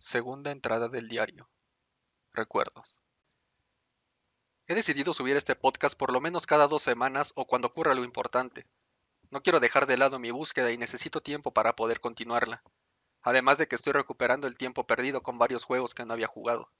Segunda 0.00 0.52
entrada 0.52 0.88
del 0.88 1.08
diario. 1.08 1.50
Recuerdos. 2.32 3.00
He 4.68 4.76
decidido 4.76 5.12
subir 5.12 5.36
este 5.36 5.56
podcast 5.56 5.98
por 5.98 6.12
lo 6.12 6.20
menos 6.20 6.46
cada 6.46 6.68
dos 6.68 6.82
semanas 6.84 7.32
o 7.34 7.48
cuando 7.48 7.66
ocurra 7.66 7.94
lo 7.94 8.04
importante. 8.04 8.64
No 9.30 9.42
quiero 9.42 9.58
dejar 9.58 9.86
de 9.86 9.96
lado 9.96 10.20
mi 10.20 10.30
búsqueda 10.30 10.70
y 10.70 10.78
necesito 10.78 11.20
tiempo 11.20 11.52
para 11.52 11.74
poder 11.74 12.00
continuarla. 12.00 12.62
Además 13.22 13.58
de 13.58 13.66
que 13.66 13.74
estoy 13.74 13.92
recuperando 13.92 14.46
el 14.46 14.56
tiempo 14.56 14.86
perdido 14.86 15.24
con 15.24 15.36
varios 15.36 15.64
juegos 15.64 15.96
que 15.96 16.04
no 16.04 16.14
había 16.14 16.28
jugado. 16.28 16.70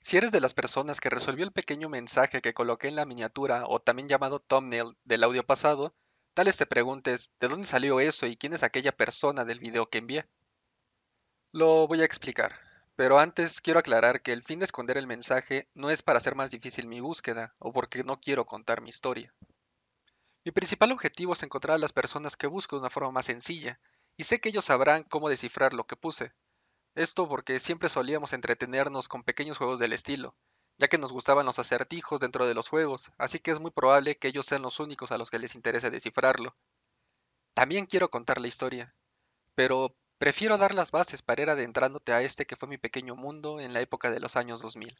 Si 0.00 0.16
eres 0.16 0.30
de 0.30 0.40
las 0.40 0.54
personas 0.54 1.00
que 1.00 1.10
resolvió 1.10 1.44
el 1.44 1.52
pequeño 1.52 1.88
mensaje 1.88 2.40
que 2.40 2.54
coloqué 2.54 2.86
en 2.86 2.94
la 2.94 3.04
miniatura 3.04 3.64
o 3.66 3.80
también 3.80 4.08
llamado 4.08 4.38
thumbnail 4.38 4.96
del 5.02 5.24
audio 5.24 5.44
pasado, 5.44 5.92
tal 6.34 6.46
vez 6.46 6.56
te 6.56 6.66
preguntes 6.66 7.32
de 7.40 7.48
dónde 7.48 7.66
salió 7.66 7.98
eso 7.98 8.28
y 8.28 8.36
quién 8.36 8.52
es 8.52 8.62
aquella 8.62 8.92
persona 8.92 9.44
del 9.44 9.58
video 9.58 9.90
que 9.90 9.98
envié. 9.98 10.28
Lo 11.52 11.86
voy 11.86 12.02
a 12.02 12.04
explicar, 12.04 12.58
pero 12.96 13.18
antes 13.18 13.60
quiero 13.60 13.80
aclarar 13.80 14.20
que 14.20 14.32
el 14.32 14.42
fin 14.42 14.58
de 14.58 14.64
esconder 14.64 14.98
el 14.98 15.06
mensaje 15.06 15.68
no 15.74 15.90
es 15.90 16.02
para 16.02 16.18
hacer 16.18 16.34
más 16.34 16.50
difícil 16.50 16.86
mi 16.86 17.00
búsqueda 17.00 17.54
o 17.58 17.72
porque 17.72 18.04
no 18.04 18.20
quiero 18.20 18.44
contar 18.46 18.80
mi 18.80 18.90
historia. 18.90 19.32
Mi 20.44 20.52
principal 20.52 20.92
objetivo 20.92 21.32
es 21.32 21.42
encontrar 21.42 21.74
a 21.74 21.78
las 21.78 21.92
personas 21.92 22.36
que 22.36 22.46
busco 22.46 22.76
de 22.76 22.80
una 22.80 22.90
forma 22.90 23.10
más 23.10 23.26
sencilla, 23.26 23.80
y 24.16 24.24
sé 24.24 24.40
que 24.40 24.48
ellos 24.48 24.66
sabrán 24.66 25.02
cómo 25.04 25.28
descifrar 25.28 25.72
lo 25.72 25.86
que 25.86 25.96
puse. 25.96 26.32
Esto 26.94 27.28
porque 27.28 27.58
siempre 27.58 27.88
solíamos 27.88 28.32
entretenernos 28.32 29.08
con 29.08 29.22
pequeños 29.22 29.58
juegos 29.58 29.78
del 29.78 29.92
estilo, 29.92 30.34
ya 30.78 30.88
que 30.88 30.98
nos 30.98 31.12
gustaban 31.12 31.46
los 31.46 31.58
acertijos 31.58 32.20
dentro 32.20 32.46
de 32.46 32.54
los 32.54 32.68
juegos, 32.68 33.10
así 33.18 33.38
que 33.38 33.50
es 33.50 33.60
muy 33.60 33.70
probable 33.70 34.16
que 34.16 34.28
ellos 34.28 34.46
sean 34.46 34.62
los 34.62 34.80
únicos 34.80 35.12
a 35.12 35.18
los 35.18 35.30
que 35.30 35.38
les 35.38 35.54
interese 35.54 35.90
descifrarlo. 35.90 36.56
También 37.54 37.86
quiero 37.86 38.08
contar 38.08 38.40
la 38.40 38.48
historia, 38.48 38.94
pero 39.54 39.94
Prefiero 40.18 40.56
dar 40.56 40.74
las 40.74 40.92
bases 40.92 41.20
para 41.20 41.42
ir 41.42 41.50
adentrándote 41.50 42.12
a 42.12 42.22
este 42.22 42.46
que 42.46 42.56
fue 42.56 42.68
mi 42.68 42.78
pequeño 42.78 43.16
mundo 43.16 43.60
en 43.60 43.74
la 43.74 43.80
época 43.80 44.10
de 44.10 44.18
los 44.18 44.36
años 44.36 44.62
2000. 44.62 44.96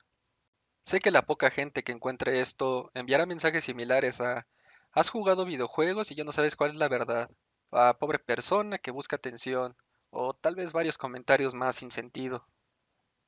Sé 0.84 1.00
que 1.00 1.10
la 1.10 1.22
poca 1.26 1.50
gente 1.50 1.82
que 1.82 1.92
encuentre 1.92 2.40
esto 2.40 2.90
enviará 2.94 3.26
mensajes 3.26 3.64
similares 3.64 4.20
a 4.20 4.46
¿Has 4.92 5.10
jugado 5.10 5.44
videojuegos 5.44 6.10
y 6.10 6.14
ya 6.14 6.24
no 6.24 6.32
sabes 6.32 6.56
cuál 6.56 6.70
es 6.70 6.76
la 6.76 6.88
verdad? 6.88 7.30
a 7.70 7.98
pobre 7.98 8.18
persona 8.18 8.78
que 8.78 8.90
busca 8.90 9.16
atención, 9.16 9.76
o 10.10 10.34
tal 10.34 10.54
vez 10.54 10.72
varios 10.72 10.98
comentarios 10.98 11.54
más 11.54 11.76
sin 11.76 11.90
sentido. 11.90 12.46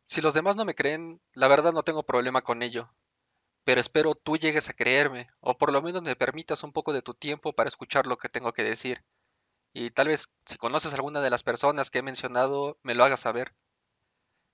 Si 0.05 0.20
los 0.20 0.34
demás 0.34 0.56
no 0.56 0.64
me 0.64 0.75
creen, 0.75 1.20
la 1.34 1.48
verdad 1.48 1.73
no 1.73 1.83
tengo 1.83 2.05
problema 2.05 2.42
con 2.42 2.62
ello, 2.62 2.91
pero 3.64 3.80
espero 3.80 4.14
tú 4.14 4.36
llegues 4.36 4.69
a 4.69 4.75
creerme, 4.75 5.28
o 5.41 5.58
por 5.58 5.73
lo 5.73 5.83
menos 5.83 6.02
me 6.02 6.17
permitas 6.17 6.62
un 6.62 6.73
poco 6.73 6.92
de 6.92 7.02
tu 7.02 7.14
tiempo 7.14 7.52
para 7.55 7.69
escuchar 7.69 8.06
lo 8.06 8.19
que 8.19 8.28
tengo 8.28 8.52
que 8.52 8.64
decir 8.64 9.05
y 9.72 9.91
tal 9.91 10.08
vez 10.08 10.28
si 10.47 10.56
conoces 10.56 10.94
alguna 10.94 11.20
de 11.20 11.30
las 11.30 11.42
personas 11.42 11.91
que 11.91 11.98
he 11.98 12.02
mencionado, 12.02 12.78
me 12.83 12.94
lo 12.94 13.05
hagas 13.05 13.20
saber. 13.20 13.55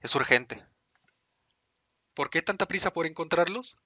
Es 0.01 0.15
urgente. 0.15 0.65
¿Por 2.15 2.31
qué 2.31 2.43
tanta 2.43 2.67
prisa 2.67 2.93
por 2.93 3.07
encontrarlos? 3.07 3.79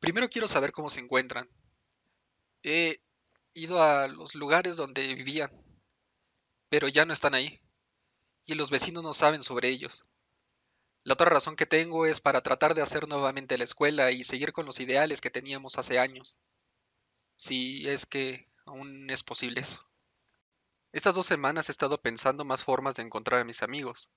Primero 0.00 0.28
quiero 0.28 0.46
saber 0.46 0.72
cómo 0.72 0.90
se 0.90 1.00
encuentran. 1.00 1.48
He 2.62 3.00
ido 3.54 3.82
a 3.82 4.06
los 4.08 4.34
lugares 4.34 4.76
donde 4.76 5.14
vivían, 5.14 5.50
pero 6.68 6.88
ya 6.88 7.04
no 7.04 7.12
están 7.12 7.34
ahí, 7.34 7.60
y 8.44 8.54
los 8.54 8.70
vecinos 8.70 9.02
no 9.02 9.14
saben 9.14 9.42
sobre 9.42 9.68
ellos. 9.68 10.06
La 11.04 11.14
otra 11.14 11.30
razón 11.30 11.56
que 11.56 11.66
tengo 11.66 12.06
es 12.06 12.20
para 12.20 12.42
tratar 12.42 12.74
de 12.74 12.82
hacer 12.82 13.08
nuevamente 13.08 13.58
la 13.58 13.64
escuela 13.64 14.10
y 14.12 14.24
seguir 14.24 14.52
con 14.52 14.66
los 14.66 14.78
ideales 14.78 15.20
que 15.20 15.30
teníamos 15.30 15.78
hace 15.78 15.98
años. 15.98 16.36
Si 17.36 17.88
es 17.88 18.04
que 18.04 18.48
aún 18.66 19.08
es 19.10 19.22
posible 19.22 19.60
eso. 19.60 19.88
Estas 20.90 21.14
dos 21.14 21.26
semanas 21.26 21.68
he 21.68 21.72
estado 21.72 22.00
pensando 22.00 22.46
más 22.46 22.64
formas 22.64 22.94
de 22.94 23.02
encontrar 23.02 23.40
a 23.40 23.44
mis 23.44 23.62
amigos. 23.62 24.08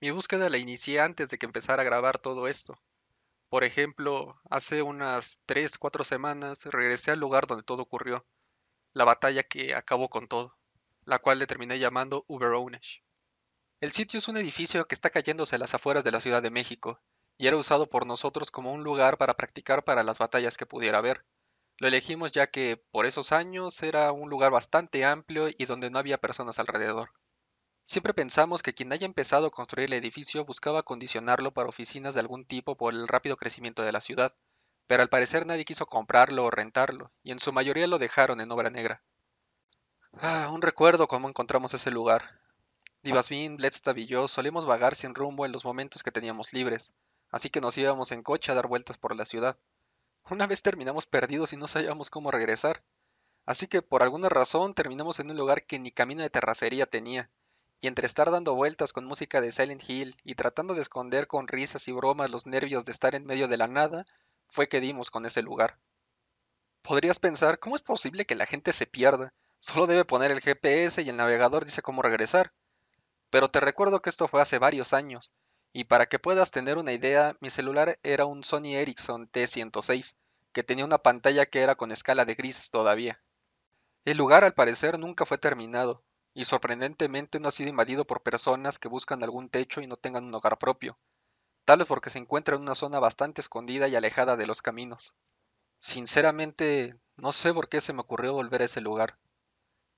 Mi 0.00 0.10
búsqueda 0.10 0.48
la 0.48 0.56
inicié 0.56 1.00
antes 1.00 1.28
de 1.28 1.36
que 1.36 1.44
empezara 1.44 1.82
a 1.82 1.84
grabar 1.84 2.18
todo 2.18 2.48
esto. 2.48 2.80
Por 3.50 3.62
ejemplo, 3.62 4.40
hace 4.48 4.80
unas 4.80 5.40
3, 5.44 5.76
4 5.76 6.02
semanas 6.02 6.64
regresé 6.64 7.10
al 7.10 7.20
lugar 7.20 7.46
donde 7.46 7.62
todo 7.62 7.82
ocurrió, 7.82 8.24
la 8.94 9.04
batalla 9.04 9.42
que 9.42 9.74
acabó 9.74 10.08
con 10.08 10.26
todo, 10.26 10.56
la 11.04 11.18
cual 11.18 11.38
le 11.38 11.46
terminé 11.46 11.78
llamando 11.78 12.24
Uberonesh. 12.26 13.02
El 13.82 13.92
sitio 13.92 14.18
es 14.18 14.26
un 14.26 14.38
edificio 14.38 14.86
que 14.86 14.94
está 14.94 15.10
cayéndose 15.10 15.56
a 15.56 15.58
las 15.58 15.74
afueras 15.74 16.04
de 16.04 16.10
la 16.10 16.20
Ciudad 16.20 16.42
de 16.42 16.50
México, 16.50 17.00
y 17.36 17.48
era 17.48 17.58
usado 17.58 17.90
por 17.90 18.06
nosotros 18.06 18.50
como 18.50 18.72
un 18.72 18.82
lugar 18.82 19.18
para 19.18 19.34
practicar 19.34 19.84
para 19.84 20.02
las 20.02 20.18
batallas 20.18 20.56
que 20.56 20.64
pudiera 20.64 20.98
haber. 20.98 21.22
Lo 21.78 21.88
elegimos 21.88 22.32
ya 22.32 22.46
que 22.46 22.76
por 22.90 23.04
esos 23.04 23.32
años 23.32 23.82
era 23.82 24.12
un 24.12 24.30
lugar 24.30 24.52
bastante 24.52 25.04
amplio 25.04 25.48
y 25.48 25.64
donde 25.64 25.90
no 25.90 25.98
había 25.98 26.18
personas 26.18 26.58
alrededor. 26.58 27.10
Siempre 27.84 28.14
pensamos 28.14 28.62
que 28.62 28.74
quien 28.74 28.92
haya 28.92 29.04
empezado 29.04 29.46
a 29.48 29.50
construir 29.50 29.86
el 29.88 29.94
edificio 29.94 30.44
buscaba 30.44 30.80
acondicionarlo 30.80 31.52
para 31.52 31.68
oficinas 31.68 32.14
de 32.14 32.20
algún 32.20 32.46
tipo 32.46 32.76
por 32.76 32.94
el 32.94 33.08
rápido 33.08 33.36
crecimiento 33.36 33.82
de 33.82 33.92
la 33.92 34.00
ciudad, 34.00 34.34
pero 34.86 35.02
al 35.02 35.08
parecer 35.08 35.46
nadie 35.46 35.64
quiso 35.64 35.86
comprarlo 35.86 36.44
o 36.44 36.50
rentarlo, 36.50 37.12
y 37.22 37.32
en 37.32 37.40
su 37.40 37.52
mayoría 37.52 37.86
lo 37.86 37.98
dejaron 37.98 38.40
en 38.40 38.50
obra 38.52 38.70
negra. 38.70 39.02
Ah, 40.14 40.50
un 40.52 40.62
recuerdo 40.62 41.08
cómo 41.08 41.28
encontramos 41.28 41.74
ese 41.74 41.90
lugar. 41.90 42.40
Divasmin, 43.02 43.56
Bledstav 43.56 43.98
y 43.98 44.06
yo 44.06 44.28
solíamos 44.28 44.64
vagar 44.64 44.94
sin 44.94 45.14
rumbo 45.14 45.44
en 45.44 45.52
los 45.52 45.64
momentos 45.64 46.02
que 46.02 46.12
teníamos 46.12 46.52
libres, 46.52 46.92
así 47.30 47.50
que 47.50 47.60
nos 47.60 47.76
íbamos 47.76 48.12
en 48.12 48.22
coche 48.22 48.50
a 48.50 48.54
dar 48.54 48.66
vueltas 48.68 48.96
por 48.96 49.14
la 49.14 49.24
ciudad. 49.24 49.58
Una 50.30 50.46
vez 50.46 50.62
terminamos 50.62 51.06
perdidos 51.06 51.52
y 51.52 51.56
no 51.58 51.66
sabíamos 51.66 52.08
cómo 52.08 52.30
regresar. 52.30 52.82
Así 53.44 53.66
que 53.66 53.82
por 53.82 54.02
alguna 54.02 54.30
razón 54.30 54.74
terminamos 54.74 55.20
en 55.20 55.30
un 55.30 55.36
lugar 55.36 55.66
que 55.66 55.78
ni 55.78 55.90
camino 55.90 56.22
de 56.22 56.30
terracería 56.30 56.86
tenía. 56.86 57.30
Y 57.78 57.88
entre 57.88 58.06
estar 58.06 58.30
dando 58.30 58.54
vueltas 58.54 58.94
con 58.94 59.04
música 59.04 59.42
de 59.42 59.52
Silent 59.52 59.82
Hill 59.86 60.16
y 60.24 60.34
tratando 60.34 60.74
de 60.74 60.80
esconder 60.80 61.26
con 61.26 61.46
risas 61.46 61.88
y 61.88 61.92
bromas 61.92 62.30
los 62.30 62.46
nervios 62.46 62.86
de 62.86 62.92
estar 62.92 63.14
en 63.14 63.26
medio 63.26 63.48
de 63.48 63.58
la 63.58 63.66
nada, 63.66 64.06
fue 64.48 64.66
que 64.66 64.80
dimos 64.80 65.10
con 65.10 65.26
ese 65.26 65.42
lugar. 65.42 65.78
Podrías 66.80 67.18
pensar, 67.18 67.58
¿cómo 67.58 67.76
es 67.76 67.82
posible 67.82 68.24
que 68.24 68.34
la 68.34 68.46
gente 68.46 68.72
se 68.72 68.86
pierda? 68.86 69.34
Solo 69.60 69.86
debe 69.86 70.06
poner 70.06 70.30
el 70.30 70.40
GPS 70.40 71.02
y 71.02 71.08
el 71.10 71.16
navegador 71.16 71.66
dice 71.66 71.82
cómo 71.82 72.00
regresar. 72.00 72.54
Pero 73.28 73.50
te 73.50 73.60
recuerdo 73.60 74.00
que 74.00 74.08
esto 74.08 74.26
fue 74.26 74.40
hace 74.40 74.58
varios 74.58 74.94
años, 74.94 75.32
y 75.76 75.84
para 75.84 76.06
que 76.06 76.20
puedas 76.20 76.52
tener 76.52 76.78
una 76.78 76.92
idea, 76.92 77.36
mi 77.40 77.50
celular 77.50 77.98
era 78.04 78.26
un 78.26 78.44
Sony 78.44 78.76
Ericsson 78.76 79.28
T106, 79.28 80.14
que 80.52 80.62
tenía 80.62 80.84
una 80.84 80.98
pantalla 80.98 81.46
que 81.46 81.62
era 81.62 81.74
con 81.74 81.90
escala 81.90 82.24
de 82.24 82.36
grises 82.36 82.70
todavía. 82.70 83.20
El 84.04 84.16
lugar 84.16 84.44
al 84.44 84.54
parecer 84.54 85.00
nunca 85.00 85.26
fue 85.26 85.36
terminado, 85.36 86.04
y 86.32 86.44
sorprendentemente 86.44 87.40
no 87.40 87.48
ha 87.48 87.52
sido 87.52 87.70
invadido 87.70 88.06
por 88.06 88.22
personas 88.22 88.78
que 88.78 88.86
buscan 88.86 89.24
algún 89.24 89.48
techo 89.48 89.80
y 89.80 89.88
no 89.88 89.96
tengan 89.96 90.22
un 90.22 90.34
hogar 90.36 90.58
propio, 90.58 90.96
tal 91.64 91.80
vez 91.80 91.88
porque 91.88 92.10
se 92.10 92.20
encuentra 92.20 92.54
en 92.54 92.62
una 92.62 92.76
zona 92.76 93.00
bastante 93.00 93.40
escondida 93.40 93.88
y 93.88 93.96
alejada 93.96 94.36
de 94.36 94.46
los 94.46 94.62
caminos. 94.62 95.16
Sinceramente, 95.80 96.96
no 97.16 97.32
sé 97.32 97.52
por 97.52 97.68
qué 97.68 97.80
se 97.80 97.92
me 97.92 98.02
ocurrió 98.02 98.32
volver 98.32 98.62
a 98.62 98.66
ese 98.66 98.80
lugar. 98.80 99.18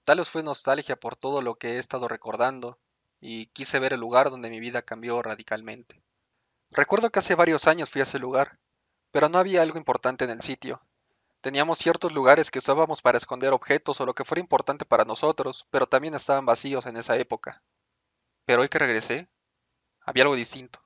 Tal 0.04 0.18
vez 0.20 0.30
fue 0.30 0.42
nostalgia 0.42 0.96
por 0.96 1.16
todo 1.16 1.42
lo 1.42 1.56
que 1.56 1.72
he 1.72 1.78
estado 1.78 2.08
recordando, 2.08 2.78
y 3.20 3.46
quise 3.46 3.78
ver 3.78 3.92
el 3.92 4.00
lugar 4.00 4.30
donde 4.30 4.50
mi 4.50 4.60
vida 4.60 4.82
cambió 4.82 5.20
radicalmente. 5.22 6.02
Recuerdo 6.70 7.10
que 7.10 7.20
hace 7.20 7.34
varios 7.34 7.66
años 7.66 7.90
fui 7.90 8.00
a 8.00 8.04
ese 8.04 8.18
lugar, 8.18 8.58
pero 9.10 9.28
no 9.28 9.38
había 9.38 9.62
algo 9.62 9.78
importante 9.78 10.24
en 10.24 10.30
el 10.30 10.42
sitio. 10.42 10.82
Teníamos 11.40 11.78
ciertos 11.78 12.12
lugares 12.12 12.50
que 12.50 12.58
usábamos 12.58 13.02
para 13.02 13.18
esconder 13.18 13.52
objetos 13.52 14.00
o 14.00 14.06
lo 14.06 14.14
que 14.14 14.24
fuera 14.24 14.40
importante 14.40 14.84
para 14.84 15.04
nosotros, 15.04 15.66
pero 15.70 15.86
también 15.86 16.14
estaban 16.14 16.44
vacíos 16.44 16.86
en 16.86 16.96
esa 16.96 17.16
época. 17.16 17.62
Pero 18.44 18.62
hoy 18.62 18.68
que 18.68 18.78
regresé, 18.78 19.28
había 20.00 20.24
algo 20.24 20.34
distinto. 20.34 20.80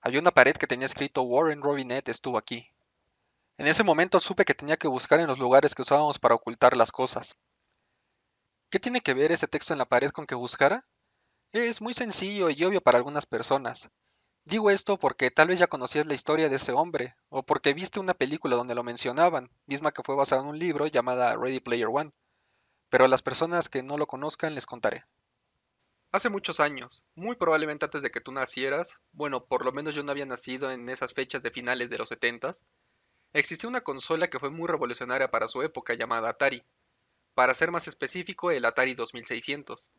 Había 0.00 0.20
una 0.20 0.30
pared 0.30 0.56
que 0.56 0.66
tenía 0.66 0.86
escrito 0.86 1.22
Warren 1.22 1.62
Robinet 1.62 2.08
estuvo 2.08 2.38
aquí. 2.38 2.68
En 3.58 3.66
ese 3.66 3.84
momento 3.84 4.20
supe 4.20 4.44
que 4.44 4.54
tenía 4.54 4.78
que 4.78 4.88
buscar 4.88 5.20
en 5.20 5.26
los 5.26 5.38
lugares 5.38 5.74
que 5.74 5.82
usábamos 5.82 6.18
para 6.18 6.34
ocultar 6.34 6.76
las 6.76 6.90
cosas. 6.90 7.36
¿Qué 8.70 8.80
tiene 8.80 9.02
que 9.02 9.12
ver 9.12 9.32
ese 9.32 9.48
texto 9.48 9.74
en 9.74 9.78
la 9.78 9.84
pared 9.84 10.10
con 10.10 10.26
que 10.26 10.34
buscara? 10.34 10.86
Es 11.52 11.80
muy 11.80 11.94
sencillo 11.94 12.48
y 12.48 12.62
obvio 12.62 12.80
para 12.80 12.98
algunas 12.98 13.26
personas. 13.26 13.90
Digo 14.44 14.70
esto 14.70 15.00
porque 15.00 15.32
tal 15.32 15.48
vez 15.48 15.58
ya 15.58 15.66
conocías 15.66 16.06
la 16.06 16.14
historia 16.14 16.48
de 16.48 16.54
ese 16.54 16.70
hombre, 16.70 17.16
o 17.28 17.42
porque 17.42 17.74
viste 17.74 17.98
una 17.98 18.14
película 18.14 18.54
donde 18.54 18.76
lo 18.76 18.84
mencionaban, 18.84 19.50
misma 19.66 19.90
que 19.90 20.04
fue 20.04 20.14
basada 20.14 20.42
en 20.42 20.48
un 20.48 20.60
libro 20.60 20.86
llamada 20.86 21.34
Ready 21.34 21.58
Player 21.58 21.88
One. 21.88 22.12
Pero 22.88 23.04
a 23.04 23.08
las 23.08 23.22
personas 23.22 23.68
que 23.68 23.82
no 23.82 23.98
lo 23.98 24.06
conozcan 24.06 24.54
les 24.54 24.64
contaré. 24.64 25.04
Hace 26.12 26.28
muchos 26.28 26.60
años, 26.60 27.04
muy 27.16 27.34
probablemente 27.34 27.84
antes 27.84 28.02
de 28.02 28.12
que 28.12 28.20
tú 28.20 28.30
nacieras, 28.30 29.00
bueno, 29.10 29.44
por 29.44 29.64
lo 29.64 29.72
menos 29.72 29.96
yo 29.96 30.04
no 30.04 30.12
había 30.12 30.26
nacido 30.26 30.70
en 30.70 30.88
esas 30.88 31.14
fechas 31.14 31.42
de 31.42 31.50
finales 31.50 31.90
de 31.90 31.98
los 31.98 32.10
setentas, 32.10 32.64
existía 33.32 33.68
una 33.68 33.80
consola 33.80 34.30
que 34.30 34.38
fue 34.38 34.50
muy 34.50 34.68
revolucionaria 34.68 35.32
para 35.32 35.48
su 35.48 35.62
época 35.62 35.94
llamada 35.94 36.28
Atari. 36.28 36.62
Para 37.34 37.54
ser 37.54 37.72
más 37.72 37.88
específico, 37.88 38.52
el 38.52 38.64
Atari 38.64 38.94
2600. 38.94 39.90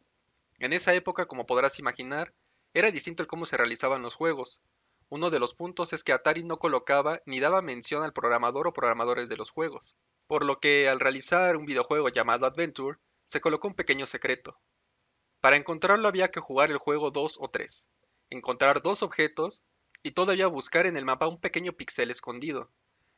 En 0.61 0.73
esa 0.73 0.93
época, 0.93 1.25
como 1.25 1.47
podrás 1.47 1.79
imaginar, 1.79 2.35
era 2.75 2.91
distinto 2.91 3.23
el 3.23 3.27
cómo 3.27 3.47
se 3.47 3.57
realizaban 3.57 4.03
los 4.03 4.13
juegos. 4.13 4.61
Uno 5.09 5.31
de 5.31 5.39
los 5.39 5.55
puntos 5.55 5.91
es 5.91 6.03
que 6.03 6.13
Atari 6.13 6.43
no 6.43 6.59
colocaba 6.59 7.19
ni 7.25 7.39
daba 7.39 7.63
mención 7.63 8.03
al 8.03 8.13
programador 8.13 8.67
o 8.67 8.71
programadores 8.71 9.27
de 9.27 9.37
los 9.37 9.49
juegos, 9.49 9.97
por 10.27 10.45
lo 10.45 10.59
que 10.59 10.87
al 10.87 10.99
realizar 10.99 11.57
un 11.57 11.65
videojuego 11.65 12.09
llamado 12.09 12.45
Adventure, 12.45 12.99
se 13.25 13.41
colocó 13.41 13.69
un 13.69 13.73
pequeño 13.73 14.05
secreto. 14.05 14.59
Para 15.39 15.57
encontrarlo 15.57 16.07
había 16.07 16.29
que 16.29 16.39
jugar 16.39 16.69
el 16.69 16.77
juego 16.77 17.09
2 17.09 17.39
o 17.39 17.49
3, 17.49 17.87
encontrar 18.29 18.83
dos 18.83 19.01
objetos 19.01 19.63
y 20.03 20.11
todavía 20.11 20.45
buscar 20.45 20.85
en 20.85 20.95
el 20.95 21.05
mapa 21.05 21.27
un 21.27 21.39
pequeño 21.39 21.73
píxel 21.73 22.11
escondido. 22.11 22.69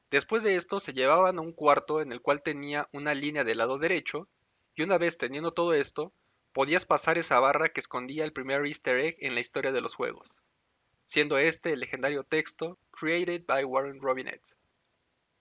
Después 0.10 0.44
de 0.44 0.56
esto 0.56 0.80
se 0.80 0.94
llevaban 0.94 1.40
a 1.40 1.42
un 1.42 1.52
cuarto 1.52 2.00
en 2.00 2.14
el 2.14 2.22
cual 2.22 2.42
tenía 2.42 2.88
una 2.94 3.14
línea 3.14 3.44
del 3.44 3.58
lado 3.58 3.80
derecho 3.80 4.30
y 4.76 4.84
una 4.84 4.98
vez 4.98 5.18
teniendo 5.18 5.52
todo 5.52 5.74
esto, 5.74 6.14
podías 6.54 6.86
pasar 6.86 7.18
esa 7.18 7.40
barra 7.40 7.70
que 7.70 7.80
escondía 7.80 8.24
el 8.24 8.32
primer 8.32 8.66
easter 8.66 9.00
egg 9.00 9.18
en 9.20 9.34
la 9.34 9.42
historia 9.42 9.72
de 9.72 9.82
los 9.82 9.96
juegos, 9.96 10.40
siendo 11.06 11.38
este 11.38 11.74
el 11.74 11.80
legendario 11.80 12.24
texto 12.24 12.78
Created 12.92 13.46
by 13.46 13.66
Warren 13.66 14.00
Robinette. 14.00 14.56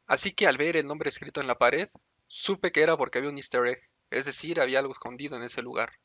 Así 0.06 0.32
que 0.32 0.46
al 0.46 0.56
ver 0.56 0.76
el 0.76 0.86
nombre 0.86 1.10
escrito 1.10 1.40
en 1.40 1.46
la 1.46 1.58
pared, 1.58 1.88
supe 2.28 2.72
que 2.72 2.82
era 2.82 2.96
porque 2.96 3.18
había 3.18 3.30
un 3.30 3.36
easter 3.36 3.66
egg, 3.66 3.90
es 4.10 4.24
decir, 4.24 4.60
había 4.60 4.78
algo 4.78 4.92
escondido 4.92 5.36
en 5.36 5.42
ese 5.42 5.62
lugar. 5.62 5.98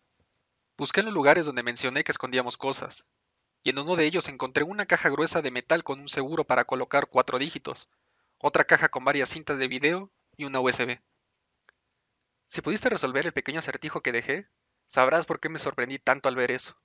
Busqué 0.78 1.00
en 1.00 1.08
los 1.08 1.16
lugares 1.16 1.46
donde 1.46 1.64
mencioné 1.64 2.04
que 2.04 2.12
escondíamos 2.12 2.58
cosas, 2.58 3.06
y 3.64 3.72
en 3.72 3.80
uno 3.80 3.96
de 3.96 4.06
ellos 4.06 4.28
encontré 4.28 4.64
una 4.64 4.86
caja 4.86 5.10
gruesa 5.10 5.42
de 5.42 5.52
metal 5.52 5.84
con 5.84 6.00
un 6.00 6.10
seguro 6.10 6.46
para 6.46 6.66
colocar 6.66 7.08
cuatro 7.08 7.40
dígitos, 7.40 7.90
otra 8.38 8.66
caja 8.66 8.90
con 8.90 9.04
varias 9.04 9.30
cintas 9.30 9.58
de 9.58 9.68
video 9.68 10.12
y 10.36 10.46
una 10.46 10.60
USB. 10.60 11.00
Si 12.48 12.62
pudiste 12.62 12.90
resolver 12.90 13.26
el 13.26 13.34
pequeño 13.34 13.60
acertijo 13.60 14.02
que 14.02 14.12
dejé, 14.12 14.48
sabrás 14.88 15.26
por 15.26 15.40
qué 15.40 15.50
me 15.50 15.60
sorprendí 15.60 16.00
tanto 16.00 16.30
al 16.30 16.36
ver 16.36 16.52
eso. 16.52 16.78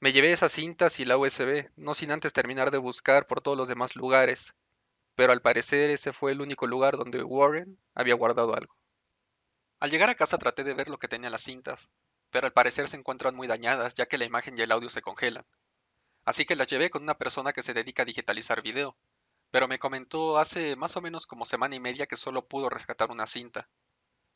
Me 0.00 0.12
llevé 0.12 0.32
esas 0.32 0.52
cintas 0.52 1.00
y 1.00 1.04
la 1.04 1.16
USB, 1.16 1.70
no 1.76 1.94
sin 1.94 2.10
antes 2.10 2.32
terminar 2.32 2.70
de 2.70 2.78
buscar 2.78 3.26
por 3.26 3.40
todos 3.40 3.56
los 3.56 3.68
demás 3.68 3.96
lugares, 3.96 4.54
pero 5.14 5.32
al 5.32 5.42
parecer 5.42 5.90
ese 5.90 6.12
fue 6.12 6.32
el 6.32 6.40
único 6.40 6.66
lugar 6.66 6.96
donde 6.96 7.22
Warren 7.22 7.78
había 7.94 8.14
guardado 8.14 8.54
algo. 8.54 8.76
Al 9.80 9.90
llegar 9.90 10.10
a 10.10 10.14
casa 10.14 10.38
traté 10.38 10.64
de 10.64 10.74
ver 10.74 10.88
lo 10.88 10.98
que 10.98 11.08
tenía 11.08 11.30
las 11.30 11.42
cintas, 11.42 11.90
pero 12.30 12.46
al 12.46 12.52
parecer 12.52 12.88
se 12.88 12.96
encuentran 12.96 13.34
muy 13.34 13.48
dañadas 13.48 13.94
ya 13.94 14.06
que 14.06 14.18
la 14.18 14.24
imagen 14.24 14.56
y 14.56 14.62
el 14.62 14.72
audio 14.72 14.90
se 14.90 15.02
congelan. 15.02 15.46
Así 16.24 16.44
que 16.44 16.56
las 16.56 16.68
llevé 16.68 16.90
con 16.90 17.02
una 17.02 17.18
persona 17.18 17.52
que 17.52 17.62
se 17.62 17.74
dedica 17.74 18.02
a 18.02 18.06
digitalizar 18.06 18.62
video, 18.62 18.96
pero 19.50 19.66
me 19.66 19.78
comentó 19.78 20.38
hace 20.38 20.76
más 20.76 20.96
o 20.96 21.00
menos 21.00 21.26
como 21.26 21.44
semana 21.44 21.74
y 21.74 21.80
media 21.80 22.06
que 22.06 22.16
solo 22.16 22.46
pudo 22.46 22.68
rescatar 22.68 23.10
una 23.10 23.26
cinta. 23.26 23.68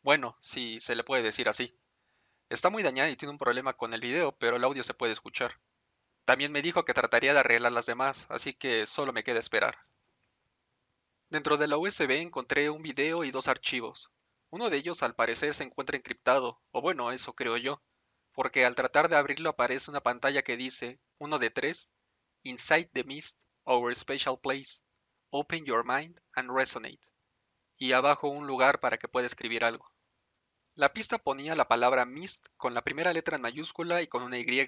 Bueno, 0.03 0.37
si 0.41 0.81
se 0.81 0.95
le 0.95 1.05
puede 1.05 1.23
decir 1.23 1.49
así. 1.49 1.77
Está 2.53 2.69
muy 2.69 2.83
dañada 2.83 3.09
y 3.09 3.17
tiene 3.17 3.33
un 3.33 3.39
problema 3.39 3.73
con 3.73 3.95
el 3.95 4.03
video, 4.03 4.33
pero 4.33 4.57
el 4.57 4.65
audio 4.65 4.85
se 4.85 4.93
puede 4.93 5.15
escuchar. 5.15 5.59
También 6.27 6.53
me 6.53 6.61
dijo 6.61 6.85
que 6.85 6.93
trataría 6.93 7.33
de 7.33 7.41
arreglar 7.41 7.73
las 7.73 7.87
demás, 7.87 8.27
así 8.29 8.53
que 8.53 8.85
solo 8.85 9.11
me 9.15 9.25
queda 9.25 9.41
esperar. 9.41 9.79
Dentro 11.31 11.57
de 11.57 11.67
la 11.67 11.79
USB 11.79 12.11
encontré 12.21 12.69
un 12.69 12.83
video 12.83 13.25
y 13.25 13.31
dos 13.31 13.49
archivos. 13.49 14.11
Uno 14.51 14.69
de 14.69 14.77
ellos 14.77 15.03
al 15.03 15.15
parecer 15.15 15.55
se 15.55 15.65
encuentra 15.65 15.97
encriptado, 15.97 16.61
o 16.73 16.83
bueno, 16.83 17.11
eso 17.11 17.33
creo 17.33 17.57
yo, 17.57 17.83
porque 18.33 18.67
al 18.67 18.75
tratar 18.75 19.09
de 19.09 19.17
abrirlo 19.17 19.49
aparece 19.49 19.91
una 19.91 20.03
pantalla 20.03 20.43
que 20.43 20.59
dice, 20.59 21.01
uno 21.17 21.39
de 21.39 21.49
tres, 21.49 21.91
Inside 22.43 22.91
the 22.93 23.05
Mist, 23.05 23.39
Our 23.65 23.97
Special 23.97 24.39
Place. 24.39 24.83
Open 25.31 25.65
Your 25.65 25.87
Mind 25.87 26.21
and 26.35 26.51
Resonate, 26.55 27.15
y 27.79 27.93
abajo 27.93 28.29
un 28.29 28.47
lugar 28.47 28.79
para 28.79 28.99
que 28.99 29.09
pueda 29.09 29.27
escribir 29.27 29.65
algo. 29.65 29.92
La 30.75 30.95
pista 30.95 31.19
ponía 31.19 31.55
la 31.55 31.69
palabra 31.69 32.07
Mist 32.07 32.47
con 32.57 32.73
la 32.73 32.81
primera 32.81 33.13
letra 33.13 33.37
en 33.37 33.43
mayúscula 33.43 34.01
y 34.01 34.07
con 34.07 34.23
una 34.23 34.39
Y, 34.39 34.67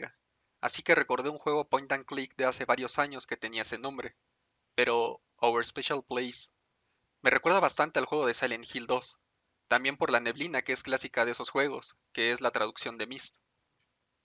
así 0.60 0.82
que 0.82 0.94
recordé 0.94 1.30
un 1.30 1.38
juego 1.38 1.66
point 1.66 1.90
and 1.92 2.04
click 2.04 2.36
de 2.36 2.44
hace 2.44 2.66
varios 2.66 2.98
años 2.98 3.26
que 3.26 3.38
tenía 3.38 3.62
ese 3.62 3.78
nombre. 3.78 4.14
Pero 4.74 5.22
Our 5.40 5.64
Special 5.64 6.04
Place 6.04 6.50
me 7.22 7.30
recuerda 7.30 7.58
bastante 7.58 7.98
al 7.98 8.04
juego 8.04 8.26
de 8.26 8.34
Silent 8.34 8.66
Hill 8.70 8.86
2, 8.86 9.18
también 9.66 9.96
por 9.96 10.10
la 10.10 10.20
neblina 10.20 10.60
que 10.60 10.74
es 10.74 10.82
clásica 10.82 11.24
de 11.24 11.32
esos 11.32 11.48
juegos, 11.48 11.96
que 12.12 12.32
es 12.32 12.42
la 12.42 12.50
traducción 12.50 12.98
de 12.98 13.06
Mist. 13.06 13.38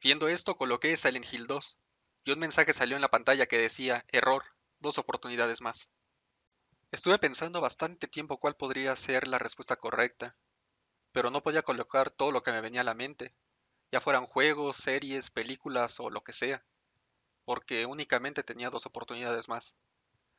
Viendo 0.01 0.27
esto 0.27 0.57
coloqué 0.57 0.97
Silent 0.97 1.31
Hill 1.31 1.47
2, 1.47 1.77
y 2.25 2.31
un 2.31 2.39
mensaje 2.39 2.73
salió 2.73 2.97
en 2.97 3.01
la 3.01 3.11
pantalla 3.11 3.45
que 3.45 3.57
decía, 3.57 4.03
error, 4.09 4.43
dos 4.79 4.97
oportunidades 4.97 5.61
más. 5.61 5.91
Estuve 6.91 7.19
pensando 7.19 7.61
bastante 7.61 8.07
tiempo 8.07 8.37
cuál 8.37 8.57
podría 8.57 8.93
ser 8.97 9.29
la 9.29 9.39
respuesta 9.39 9.77
correcta, 9.77 10.35
pero 11.11 11.29
no 11.29 11.41
podía 11.41 11.63
colocar 11.63 12.09
todo 12.09 12.31
lo 12.31 12.43
que 12.43 12.51
me 12.51 12.61
venía 12.61 12.81
a 12.81 12.85
la 12.85 12.93
mente, 12.93 13.33
ya 13.91 14.01
fueran 14.01 14.27
juegos, 14.27 14.77
series, 14.77 15.31
películas 15.31 15.99
o 15.99 16.09
lo 16.09 16.23
que 16.23 16.33
sea, 16.33 16.63
porque 17.45 17.85
únicamente 17.85 18.43
tenía 18.43 18.69
dos 18.69 18.85
oportunidades 18.85 19.49
más. 19.49 19.73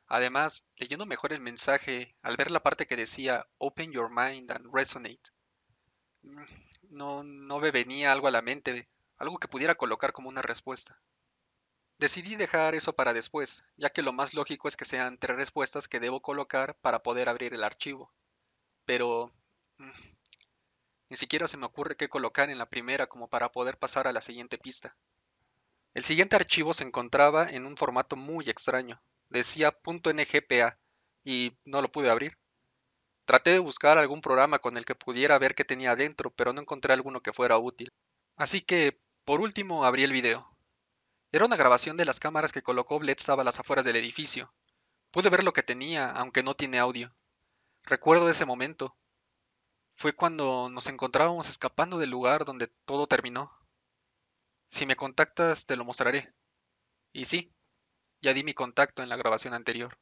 Además, 0.07 0.65
leyendo 0.75 1.05
mejor 1.05 1.33
el 1.33 1.41
mensaje, 1.41 2.15
al 2.21 2.37
ver 2.37 2.51
la 2.51 2.63
parte 2.63 2.87
que 2.87 2.95
decía 2.95 3.47
Open 3.57 3.91
your 3.91 4.09
mind 4.09 4.51
and 4.51 4.73
resonate, 4.73 5.31
mm, 6.23 6.43
no, 6.89 7.23
no 7.23 7.59
me 7.59 7.71
venía 7.71 8.11
algo 8.11 8.27
a 8.27 8.31
la 8.31 8.41
mente, 8.41 8.89
algo 9.17 9.37
que 9.37 9.47
pudiera 9.47 9.75
colocar 9.75 10.13
como 10.13 10.29
una 10.29 10.41
respuesta. 10.41 11.01
Decidí 11.97 12.35
dejar 12.35 12.73
eso 12.73 12.93
para 12.93 13.13
después, 13.13 13.63
ya 13.77 13.91
que 13.91 14.01
lo 14.01 14.11
más 14.11 14.33
lógico 14.33 14.67
es 14.67 14.75
que 14.75 14.85
sean 14.85 15.17
tres 15.17 15.37
respuestas 15.37 15.87
que 15.87 15.99
debo 15.99 16.21
colocar 16.21 16.75
para 16.81 17.03
poder 17.03 17.29
abrir 17.29 17.53
el 17.53 17.63
archivo. 17.63 18.11
Pero... 18.85 19.31
Ni 21.11 21.17
siquiera 21.17 21.49
se 21.49 21.57
me 21.57 21.65
ocurre 21.65 21.97
qué 21.97 22.07
colocar 22.07 22.49
en 22.49 22.57
la 22.57 22.69
primera 22.69 23.07
como 23.07 23.27
para 23.27 23.51
poder 23.51 23.77
pasar 23.77 24.07
a 24.07 24.13
la 24.13 24.21
siguiente 24.21 24.57
pista. 24.57 24.95
El 25.93 26.05
siguiente 26.05 26.37
archivo 26.37 26.73
se 26.73 26.85
encontraba 26.85 27.49
en 27.49 27.65
un 27.65 27.75
formato 27.75 28.15
muy 28.15 28.49
extraño. 28.49 29.01
Decía 29.27 29.77
.ngpa 29.83 30.79
y 31.25 31.51
no 31.65 31.81
lo 31.81 31.91
pude 31.91 32.09
abrir. 32.09 32.37
Traté 33.25 33.49
de 33.49 33.59
buscar 33.59 33.97
algún 33.97 34.21
programa 34.21 34.59
con 34.59 34.77
el 34.77 34.85
que 34.85 34.95
pudiera 34.95 35.37
ver 35.37 35.53
qué 35.53 35.65
tenía 35.65 35.91
adentro, 35.91 36.31
pero 36.31 36.53
no 36.53 36.61
encontré 36.61 36.93
alguno 36.93 37.19
que 37.19 37.33
fuera 37.33 37.57
útil. 37.57 37.91
Así 38.37 38.61
que, 38.61 38.97
por 39.25 39.41
último, 39.41 39.83
abrí 39.83 40.03
el 40.03 40.13
video. 40.13 40.55
Era 41.33 41.43
una 41.43 41.57
grabación 41.57 41.97
de 41.97 42.05
las 42.05 42.21
cámaras 42.21 42.53
que 42.53 42.63
colocó 42.63 42.99
Bledstaff 42.99 43.37
a 43.37 43.43
las 43.43 43.59
afueras 43.59 43.83
del 43.83 43.97
edificio. 43.97 44.53
Pude 45.11 45.29
ver 45.29 45.43
lo 45.43 45.51
que 45.51 45.61
tenía, 45.61 46.09
aunque 46.09 46.41
no 46.41 46.55
tiene 46.55 46.79
audio. 46.79 47.13
Recuerdo 47.83 48.29
ese 48.29 48.45
momento. 48.45 48.95
Fue 50.01 50.13
cuando 50.13 50.67
nos 50.71 50.87
encontrábamos 50.87 51.47
escapando 51.47 51.99
del 51.99 52.09
lugar 52.09 52.43
donde 52.43 52.65
todo 52.85 53.05
terminó. 53.05 53.51
Si 54.71 54.87
me 54.87 54.95
contactas 54.95 55.67
te 55.67 55.75
lo 55.75 55.85
mostraré. 55.85 56.33
Y 57.13 57.25
sí, 57.25 57.53
ya 58.19 58.33
di 58.33 58.43
mi 58.43 58.55
contacto 58.55 59.03
en 59.03 59.09
la 59.09 59.15
grabación 59.15 59.53
anterior. 59.53 59.99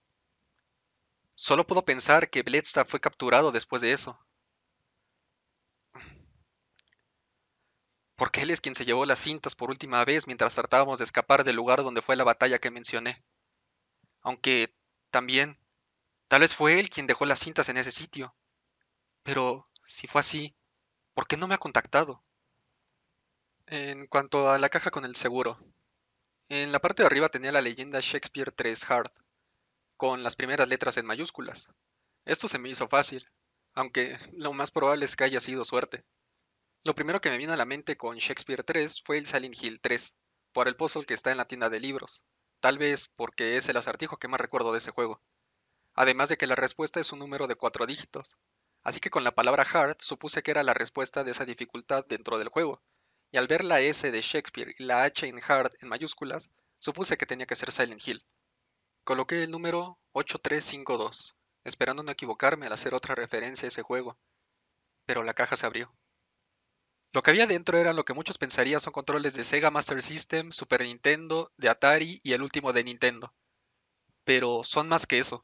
Solo 1.36 1.68
puedo 1.68 1.84
pensar 1.84 2.30
que 2.30 2.44
Bledstaff 2.44 2.90
fue 2.90 3.02
capturado 3.02 3.52
después 3.52 3.82
de 3.82 3.92
eso. 3.92 4.18
porque 8.16 8.42
él 8.42 8.52
es 8.52 8.62
quien 8.62 8.76
se 8.76 8.86
llevó 8.86 9.06
las 9.06 9.20
cintas 9.20 9.56
por 9.56 9.70
última 9.70 10.06
vez 10.06 10.28
mientras 10.28 10.56
tratábamos 10.56 11.00
de 11.00 11.04
escapar 11.06 11.44
del 11.44 11.58
lugar 11.58 11.84
donde 11.84 12.02
fue 12.02 12.16
la 12.16 12.24
batalla 12.24 12.60
que 12.60 12.72
mencioné. 12.72 13.22
Aunque 14.22 14.74
también, 15.10 15.58
tal 16.30 16.40
vez 16.40 16.56
fue 16.56 16.80
él 16.80 16.90
quien 16.90 17.06
dejó 17.06 17.26
las 17.26 17.40
cintas 17.40 17.68
en 17.68 17.76
ese 17.76 17.92
sitio. 17.92 18.34
Pero, 19.24 19.69
si 19.90 20.08
fue 20.08 20.22
así, 20.22 20.56
¿por 21.16 21.28
qué 21.28 21.36
no 21.36 21.48
me 21.48 21.56
ha 21.56 21.60
contactado? 21.60 22.24
En 23.66 24.06
cuanto 24.06 24.50
a 24.50 24.60
la 24.60 24.70
caja 24.70 24.92
con 24.92 25.04
el 25.04 25.16
seguro, 25.16 25.60
en 26.48 26.72
la 26.72 26.80
parte 26.80 27.02
de 27.02 27.08
arriba 27.08 27.30
tenía 27.30 27.52
la 27.52 27.62
leyenda 27.62 28.00
Shakespeare 28.00 28.52
3 28.52 28.90
Hard, 28.90 29.12
con 29.98 30.24
las 30.24 30.36
primeras 30.36 30.70
letras 30.70 30.98
en 30.98 31.08
mayúsculas. 31.08 31.70
Esto 32.26 32.48
se 32.48 32.60
me 32.60 32.70
hizo 32.70 32.88
fácil, 32.88 33.28
aunque 33.74 34.20
lo 34.34 34.54
más 34.54 34.70
probable 34.70 35.06
es 35.06 35.16
que 35.16 35.24
haya 35.24 35.40
sido 35.40 35.66
suerte. 35.66 36.06
Lo 36.84 36.94
primero 36.94 37.20
que 37.20 37.32
me 37.32 37.38
vino 37.38 37.54
a 37.54 37.58
la 37.58 37.66
mente 37.66 37.98
con 37.98 38.18
Shakespeare 38.18 38.64
3 38.64 39.02
fue 39.02 39.18
el 39.18 39.26
Silent 39.26 39.62
Hill 39.62 39.82
3, 39.82 40.14
por 40.54 40.68
el 40.68 40.76
puzzle 40.76 41.06
que 41.06 41.16
está 41.16 41.32
en 41.32 41.38
la 41.38 41.48
tienda 41.48 41.70
de 41.70 41.80
libros, 41.80 42.24
tal 42.60 42.78
vez 42.78 43.10
porque 43.16 43.58
es 43.58 43.68
el 43.70 43.78
acertijo 43.78 44.18
que 44.18 44.28
más 44.28 44.40
recuerdo 44.40 44.72
de 44.72 44.78
ese 44.78 44.92
juego. 44.92 45.20
Además 45.96 46.30
de 46.30 46.38
que 46.38 46.48
la 46.48 46.56
respuesta 46.56 47.00
es 47.00 47.12
un 47.12 47.20
número 47.20 47.48
de 47.48 47.56
cuatro 47.56 47.88
dígitos, 47.88 48.38
así 48.84 49.00
que 49.00 49.10
con 49.10 49.24
la 49.24 49.36
palabra 49.36 49.64
hard 49.64 49.98
supuse 50.00 50.44
que 50.44 50.52
era 50.52 50.64
la 50.64 50.74
respuesta 50.74 51.24
de 51.24 51.32
esa 51.32 51.46
dificultad 51.46 52.06
dentro 52.08 52.38
del 52.38 52.50
juego, 52.50 52.82
y 53.32 53.38
al 53.38 53.48
ver 53.48 53.64
la 53.64 53.82
S 53.82 54.10
de 54.12 54.22
Shakespeare 54.22 54.76
y 54.78 54.84
la 54.84 55.04
H 55.04 55.28
en 55.28 55.40
hard 55.46 55.74
en 55.82 55.90
mayúsculas, 55.90 56.50
supuse 56.80 57.18
que 57.18 57.26
tenía 57.26 57.46
que 57.46 57.56
ser 57.56 57.72
Silent 57.72 58.08
Hill. 58.08 58.26
Coloqué 59.04 59.44
el 59.44 59.52
número 59.52 60.00
8352, 60.14 61.36
esperando 61.64 62.04
no 62.04 62.12
equivocarme 62.12 62.68
al 62.68 62.74
hacer 62.74 62.94
otra 62.94 63.16
referencia 63.16 63.66
a 63.66 63.70
ese 63.70 63.82
juego, 63.82 64.18
pero 65.06 65.24
la 65.24 65.34
caja 65.34 65.58
se 65.58 65.66
abrió. 65.66 65.92
Lo 67.12 67.24
que 67.24 67.32
había 67.32 67.48
dentro 67.48 67.80
era 67.80 67.94
lo 67.94 68.06
que 68.06 68.14
muchos 68.14 68.38
pensarían 68.38 68.82
son 68.82 68.94
controles 68.94 69.34
de 69.34 69.44
Sega 69.44 69.72
Master 69.72 70.04
System, 70.04 70.52
Super 70.52 70.82
Nintendo, 70.84 71.52
de 71.58 71.70
Atari 71.70 72.22
y 72.24 72.34
el 72.34 72.44
último 72.44 72.72
de 72.72 72.84
Nintendo. 72.84 73.34
Pero 74.24 74.64
son 74.64 74.88
más 74.88 75.08
que 75.08 75.18
eso. 75.18 75.44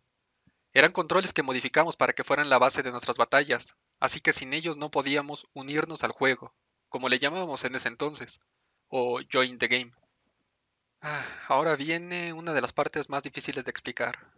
Eran 0.76 0.92
controles 0.92 1.32
que 1.32 1.42
modificamos 1.42 1.96
para 1.96 2.12
que 2.12 2.26
fueran 2.26 2.50
la 2.50 2.58
base 2.58 2.84
de 2.84 2.92
nuestras 2.92 3.16
batallas, 3.16 3.78
así 4.02 4.20
que 4.20 4.34
sin 4.34 4.52
ellos 4.52 4.76
no 4.76 4.92
podíamos 4.92 5.48
unirnos 5.54 6.04
al 6.04 6.12
juego, 6.12 6.54
como 6.90 7.08
le 7.08 7.18
llamábamos 7.18 7.64
en 7.64 7.76
ese 7.76 7.88
entonces, 7.88 8.42
o 8.90 9.22
join 9.32 9.58
the 9.58 9.70
game. 9.70 9.94
Ah, 11.00 11.26
ahora 11.48 11.78
viene 11.78 12.34
una 12.34 12.54
de 12.54 12.60
las 12.60 12.74
partes 12.74 13.10
más 13.10 13.24
difíciles 13.24 13.64
de 13.64 13.72
explicar. 13.72 14.34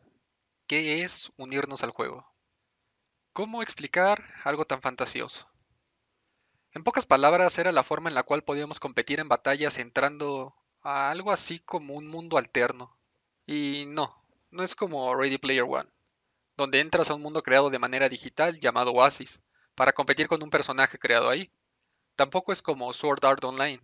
¿Qué 0.68 1.04
es 1.04 1.32
unirnos 1.38 1.82
al 1.82 1.90
juego? 1.90 2.32
¿Cómo 3.34 3.64
explicar 3.64 4.24
algo 4.44 4.66
tan 4.66 4.84
fantasioso? 4.84 5.50
En 6.72 6.84
pocas 6.84 7.08
palabras, 7.08 7.58
era 7.58 7.72
la 7.72 7.84
forma 7.84 8.10
en 8.10 8.16
la 8.16 8.22
cual 8.22 8.44
podíamos 8.44 8.80
competir 8.80 9.20
en 9.20 9.28
batallas 9.28 9.80
entrando 9.80 10.54
a 10.84 11.10
algo 11.10 11.32
así 11.32 11.58
como 11.58 11.96
un 11.96 12.06
mundo 12.06 12.38
alterno. 12.38 12.96
Y 13.48 13.86
no, 13.88 14.24
no 14.52 14.62
es 14.62 14.76
como 14.76 15.16
Ready 15.16 15.40
Player 15.40 15.64
One, 15.64 15.90
donde 16.58 16.80
entras 16.80 17.10
a 17.10 17.14
un 17.14 17.22
mundo 17.22 17.44
creado 17.44 17.70
de 17.70 17.80
manera 17.80 18.10
digital 18.10 18.60
llamado 18.60 18.92
Oasis, 18.92 19.40
para 19.76 19.94
competir 19.94 20.28
con 20.28 20.42
un 20.42 20.50
personaje 20.50 20.98
creado 20.98 21.30
ahí. 21.30 21.52
Tampoco 22.16 22.52
es 22.52 22.62
como 22.62 22.92
Sword 22.94 23.24
Art 23.24 23.44
Online, 23.44 23.82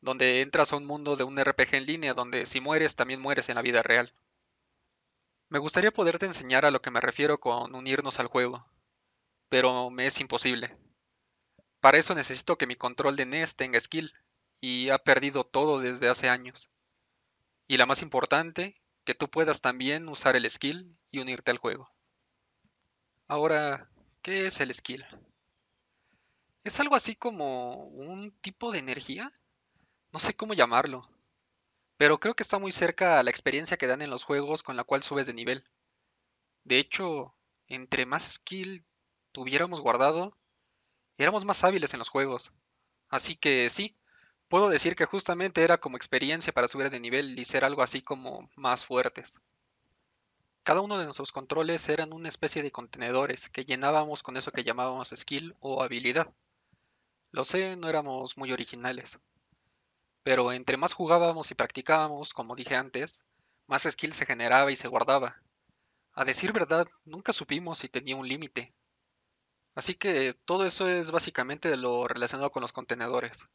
donde 0.00 0.40
entras 0.40 0.72
a 0.72 0.76
un 0.76 0.86
mundo 0.86 1.16
de 1.16 1.24
un 1.24 1.38
RPG 1.38 1.74
en 1.74 1.84
línea 1.84 2.14
donde 2.14 2.46
si 2.46 2.60
mueres 2.60 2.96
también 2.96 3.20
mueres 3.20 3.48
en 3.50 3.56
la 3.56 3.62
vida 3.62 3.82
real. 3.82 4.14
Me 5.50 5.58
gustaría 5.58 5.92
poderte 5.92 6.26
enseñar 6.26 6.64
a 6.64 6.70
lo 6.70 6.80
que 6.80 6.90
me 6.90 7.00
refiero 7.00 7.38
con 7.38 7.74
unirnos 7.74 8.18
al 8.18 8.26
juego, 8.26 8.66
pero 9.50 9.90
me 9.90 10.06
es 10.06 10.18
imposible. 10.20 10.76
Para 11.80 11.98
eso 11.98 12.14
necesito 12.14 12.56
que 12.56 12.66
mi 12.66 12.76
control 12.76 13.14
de 13.14 13.26
NES 13.26 13.54
tenga 13.54 13.78
skill, 13.78 14.12
y 14.64 14.88
ha 14.88 14.96
perdido 14.96 15.44
todo 15.44 15.78
desde 15.78 16.08
hace 16.08 16.30
años. 16.30 16.70
Y 17.68 17.76
la 17.76 17.84
más 17.84 18.00
importante, 18.00 18.80
que 19.04 19.14
tú 19.14 19.28
puedas 19.28 19.60
también 19.60 20.08
usar 20.08 20.36
el 20.36 20.50
skill 20.50 20.96
y 21.10 21.18
unirte 21.18 21.50
al 21.50 21.58
juego. 21.58 21.93
Ahora, 23.26 23.88
¿qué 24.22 24.46
es 24.46 24.60
el 24.60 24.72
skill? 24.74 25.04
Es 26.62 26.80
algo 26.80 26.94
así 26.94 27.14
como 27.14 27.86
un 27.86 28.32
tipo 28.40 28.70
de 28.70 28.78
energía. 28.78 29.32
No 30.12 30.18
sé 30.18 30.34
cómo 30.34 30.54
llamarlo. 30.54 31.08
Pero 31.96 32.20
creo 32.20 32.34
que 32.34 32.42
está 32.42 32.58
muy 32.58 32.72
cerca 32.72 33.18
a 33.18 33.22
la 33.22 33.30
experiencia 33.30 33.76
que 33.76 33.86
dan 33.86 34.02
en 34.02 34.10
los 34.10 34.24
juegos 34.24 34.62
con 34.62 34.76
la 34.76 34.84
cual 34.84 35.02
subes 35.02 35.26
de 35.26 35.34
nivel. 35.34 35.64
De 36.64 36.78
hecho, 36.78 37.34
entre 37.68 38.06
más 38.06 38.24
skill 38.30 38.84
tuviéramos 39.32 39.80
guardado, 39.80 40.36
éramos 41.18 41.44
más 41.44 41.64
hábiles 41.64 41.94
en 41.94 42.00
los 42.00 42.10
juegos. 42.10 42.52
Así 43.08 43.36
que 43.36 43.70
sí, 43.70 43.96
puedo 44.48 44.68
decir 44.68 44.96
que 44.96 45.06
justamente 45.06 45.62
era 45.62 45.78
como 45.78 45.96
experiencia 45.96 46.52
para 46.52 46.68
subir 46.68 46.90
de 46.90 47.00
nivel 47.00 47.38
y 47.38 47.44
ser 47.44 47.64
algo 47.64 47.82
así 47.82 48.02
como 48.02 48.50
más 48.56 48.84
fuertes. 48.84 49.40
Cada 50.64 50.80
uno 50.80 50.96
de 50.96 51.04
nuestros 51.04 51.30
controles 51.30 51.86
eran 51.90 52.14
una 52.14 52.30
especie 52.30 52.62
de 52.62 52.72
contenedores 52.72 53.50
que 53.50 53.66
llenábamos 53.66 54.22
con 54.22 54.38
eso 54.38 54.50
que 54.50 54.64
llamábamos 54.64 55.12
skill 55.14 55.54
o 55.60 55.82
habilidad. 55.82 56.32
Lo 57.32 57.44
sé, 57.44 57.76
no 57.76 57.90
éramos 57.90 58.38
muy 58.38 58.50
originales. 58.50 59.20
Pero 60.22 60.52
entre 60.52 60.78
más 60.78 60.94
jugábamos 60.94 61.50
y 61.50 61.54
practicábamos, 61.54 62.32
como 62.32 62.56
dije 62.56 62.76
antes, 62.76 63.22
más 63.66 63.82
skill 63.82 64.14
se 64.14 64.24
generaba 64.24 64.72
y 64.72 64.76
se 64.76 64.88
guardaba. 64.88 65.36
A 66.14 66.24
decir 66.24 66.50
verdad, 66.54 66.88
nunca 67.04 67.34
supimos 67.34 67.80
si 67.80 67.90
tenía 67.90 68.16
un 68.16 68.26
límite. 68.26 68.72
Así 69.74 69.94
que 69.94 70.32
todo 70.46 70.64
eso 70.64 70.88
es 70.88 71.10
básicamente 71.10 71.76
lo 71.76 72.08
relacionado 72.08 72.50
con 72.50 72.62
los 72.62 72.72
contenedores. 72.72 73.50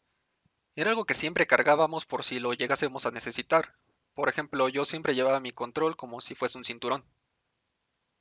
Era 0.75 0.91
algo 0.91 1.05
que 1.05 1.15
siempre 1.15 1.47
cargábamos 1.47 2.05
por 2.05 2.23
si 2.23 2.39
lo 2.39 2.53
llegásemos 2.53 3.07
a 3.07 3.11
necesitar. 3.11 3.73
Por 4.19 4.27
ejemplo, 4.27 4.67
yo 4.67 4.83
siempre 4.83 5.15
llevaba 5.15 5.39
mi 5.39 5.53
control 5.53 5.95
como 5.95 6.19
si 6.19 6.35
fuese 6.35 6.57
un 6.57 6.65
cinturón. 6.65 7.05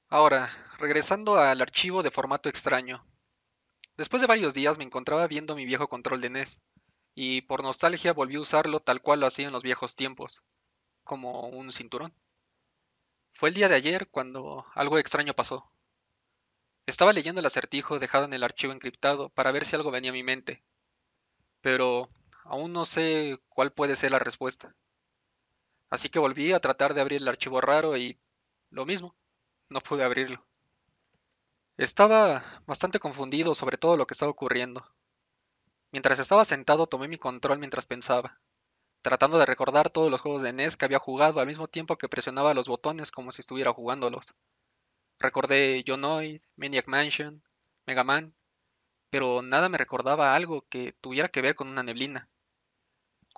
Ahora, 0.07 0.49
regresando 0.79 1.39
al 1.39 1.61
archivo 1.61 2.05
de 2.05 2.13
formato 2.13 2.49
extraño. 2.49 3.05
Después 3.97 4.21
de 4.21 4.29
varios 4.29 4.55
días 4.55 4.79
me 4.79 4.85
encontraba 4.85 5.27
viendo 5.27 5.57
mi 5.57 5.65
viejo 5.65 5.89
control 5.89 6.21
de 6.21 6.31
NES, 6.31 6.63
y 7.17 7.41
por 7.41 7.65
nostalgia 7.65 8.13
volví 8.13 8.37
a 8.37 8.41
usarlo 8.43 8.79
tal 8.79 9.03
cual 9.03 9.19
lo 9.19 9.27
hacía 9.27 9.49
en 9.49 9.53
los 9.53 9.65
viejos 9.65 9.97
tiempos, 9.97 10.45
como 11.03 11.49
un 11.49 11.73
cinturón. 11.73 12.15
Fue 13.33 13.49
el 13.49 13.57
día 13.57 13.69
de 13.69 13.75
ayer 13.75 14.07
cuando 14.09 14.67
algo 14.77 14.99
extraño 14.99 15.35
pasó. 15.35 15.69
Estaba 16.87 17.13
leyendo 17.13 17.41
el 17.41 17.47
acertijo 17.47 17.99
dejado 17.99 18.25
en 18.25 18.35
el 18.35 18.45
archivo 18.45 18.73
encriptado 18.73 19.31
para 19.31 19.51
ver 19.51 19.65
si 19.65 19.75
algo 19.75 19.91
venía 19.91 20.13
a 20.13 20.15
mi 20.15 20.23
mente, 20.23 20.63
pero 21.61 22.09
aún 22.45 22.73
no 22.73 22.87
sé 22.87 23.41
cuál 23.49 23.73
puede 23.73 23.97
ser 23.97 24.13
la 24.13 24.21
respuesta. 24.21 24.77
Así 25.91 26.09
que 26.09 26.19
volví 26.19 26.53
a 26.53 26.61
tratar 26.61 26.95
de 26.95 27.01
abrir 27.01 27.23
el 27.23 27.29
archivo 27.29 27.61
raro 27.61 27.97
y 27.97 28.19
lo 28.71 28.85
mismo, 28.85 29.17
no 29.69 29.81
pude 29.81 30.05
abrirlo. 30.05 30.45
Estaba 31.77 32.63
bastante 32.67 32.99
confundido 32.99 33.55
sobre 33.55 33.79
todo 33.79 33.97
lo 33.97 34.07
que 34.07 34.15
estaba 34.15 34.31
ocurriendo. 34.31 34.85
Mientras 35.93 36.19
estaba 36.19 36.45
sentado 36.45 36.87
tomé 36.87 37.09
mi 37.09 37.19
control 37.19 37.59
mientras 37.59 37.87
pensaba, 37.87 38.41
tratando 39.01 39.39
de 39.39 39.47
recordar 39.47 39.89
todos 39.89 40.11
los 40.11 40.21
juegos 40.21 40.43
de 40.43 40.53
NES 40.53 40.77
que 40.77 40.85
había 40.85 40.99
jugado 40.99 41.41
al 41.41 41.47
mismo 41.47 41.69
tiempo 41.69 41.97
que 41.97 42.09
presionaba 42.09 42.53
los 42.53 42.69
botones 42.69 43.11
como 43.11 43.33
si 43.33 43.41
estuviera 43.41 43.73
jugándolos. 43.73 44.35
Recordé 45.19 45.85
Jonoid, 45.87 46.43
Maniac 46.57 46.89
Mansion, 46.89 47.43
Mega 47.87 48.05
Man, 48.05 48.35
pero 49.11 49.43
nada 49.43 49.69
me 49.69 49.79
recordaba 49.79 50.35
algo 50.35 50.67
que 50.69 50.93
tuviera 51.01 51.29
que 51.29 51.43
ver 51.43 51.55
con 51.55 51.69
una 51.69 51.83
neblina. 51.83 52.29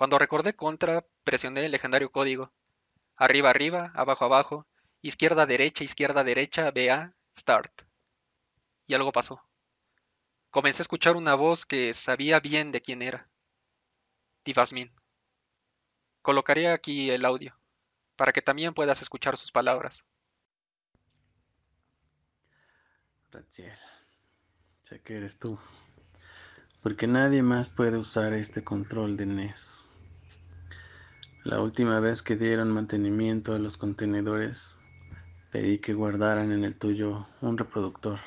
Cuando 0.00 0.18
recordé 0.18 0.56
Contra, 0.56 1.04
presioné 1.24 1.66
el 1.66 1.72
legendario 1.72 2.10
código. 2.10 2.50
Arriba, 3.16 3.50
arriba, 3.50 3.92
abajo, 3.94 4.24
abajo, 4.24 4.66
izquierda, 5.02 5.44
derecha, 5.44 5.84
izquierda, 5.84 6.24
derecha, 6.24 6.70
BA, 6.70 7.12
Start 7.36 7.82
y 8.86 8.94
algo 8.94 9.12
pasó. 9.12 9.42
Comencé 10.48 10.80
a 10.80 10.84
escuchar 10.84 11.16
una 11.16 11.34
voz 11.34 11.66
que 11.66 11.92
sabía 11.92 12.40
bien 12.40 12.72
de 12.72 12.80
quién 12.80 13.02
era. 13.02 13.28
Divasmin. 14.42 14.90
Colocaré 16.22 16.70
aquí 16.70 17.10
el 17.10 17.26
audio, 17.26 17.54
para 18.16 18.32
que 18.32 18.40
también 18.40 18.72
puedas 18.72 19.02
escuchar 19.02 19.36
sus 19.36 19.52
palabras. 19.52 20.02
Raziel, 23.30 23.78
sé 24.80 25.02
que 25.02 25.18
eres 25.18 25.38
tú, 25.38 25.58
porque 26.82 27.06
nadie 27.06 27.42
más 27.42 27.68
puede 27.68 27.98
usar 27.98 28.32
este 28.32 28.64
control 28.64 29.18
de 29.18 29.26
NES. 29.26 29.84
La 31.42 31.58
última 31.62 32.00
vez 32.00 32.20
que 32.20 32.36
dieron 32.36 32.70
mantenimiento 32.70 33.54
a 33.54 33.58
los 33.58 33.78
contenedores, 33.78 34.76
pedí 35.50 35.78
que 35.78 35.94
guardaran 35.94 36.52
en 36.52 36.64
el 36.64 36.76
tuyo 36.76 37.26
un 37.40 37.56
reproductor 37.56 38.20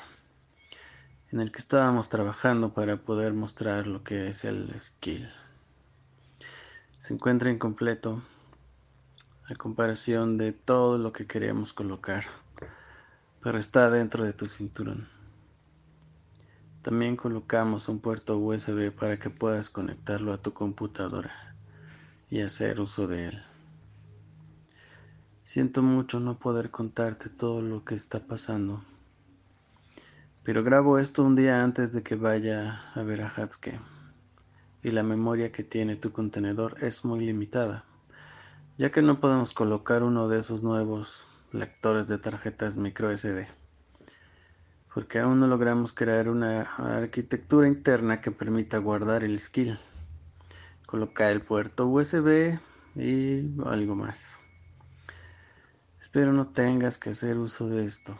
en 1.30 1.38
el 1.38 1.52
que 1.52 1.58
estábamos 1.58 2.08
trabajando 2.08 2.74
para 2.74 2.96
poder 2.96 3.32
mostrar 3.32 3.86
lo 3.86 4.02
que 4.02 4.30
es 4.30 4.44
el 4.44 4.68
skill. 4.80 5.28
Se 6.98 7.14
encuentra 7.14 7.52
incompleto 7.52 8.20
a 9.48 9.54
comparación 9.54 10.36
de 10.36 10.52
todo 10.52 10.98
lo 10.98 11.12
que 11.12 11.28
queremos 11.28 11.72
colocar, 11.72 12.24
pero 13.40 13.58
está 13.58 13.90
dentro 13.90 14.24
de 14.24 14.32
tu 14.32 14.46
cinturón. 14.46 15.08
También 16.82 17.14
colocamos 17.14 17.88
un 17.88 18.00
puerto 18.00 18.36
USB 18.38 18.90
para 18.90 19.20
que 19.20 19.30
puedas 19.30 19.70
conectarlo 19.70 20.32
a 20.32 20.38
tu 20.38 20.52
computadora 20.52 21.53
y 22.30 22.40
hacer 22.40 22.80
uso 22.80 23.06
de 23.06 23.26
él. 23.26 23.42
Siento 25.44 25.82
mucho 25.82 26.20
no 26.20 26.38
poder 26.38 26.70
contarte 26.70 27.28
todo 27.28 27.62
lo 27.62 27.84
que 27.84 27.94
está 27.94 28.20
pasando 28.26 28.82
pero 30.44 30.62
grabo 30.62 30.98
esto 30.98 31.24
un 31.24 31.36
día 31.36 31.64
antes 31.64 31.92
de 31.92 32.02
que 32.02 32.16
vaya 32.16 32.82
a 32.94 33.02
ver 33.02 33.22
a 33.22 33.32
Hatsuke. 33.34 33.80
Y 34.82 34.90
la 34.90 35.02
memoria 35.02 35.50
que 35.50 35.64
tiene 35.64 35.96
tu 35.96 36.12
contenedor 36.12 36.76
es 36.84 37.02
muy 37.02 37.24
limitada, 37.24 37.86
ya 38.76 38.92
que 38.92 39.00
no 39.00 39.20
podemos 39.20 39.54
colocar 39.54 40.02
uno 40.02 40.28
de 40.28 40.40
esos 40.40 40.62
nuevos 40.62 41.26
lectores 41.50 42.08
de 42.08 42.18
tarjetas 42.18 42.76
micro 42.76 43.10
SD. 43.10 43.48
Porque 44.92 45.18
aún 45.18 45.40
no 45.40 45.46
logramos 45.46 45.94
crear 45.94 46.28
una 46.28 46.60
arquitectura 46.76 47.66
interna 47.66 48.20
que 48.20 48.30
permita 48.30 48.76
guardar 48.76 49.24
el 49.24 49.40
skill, 49.40 49.78
colocar 50.94 51.32
el 51.32 51.42
puerto 51.42 51.88
USB 51.88 52.56
y 52.94 53.60
algo 53.66 53.96
más. 53.96 54.38
Espero 56.00 56.32
no 56.32 56.52
tengas 56.52 56.98
que 56.98 57.10
hacer 57.10 57.36
uso 57.36 57.66
de 57.66 57.84
esto, 57.84 58.16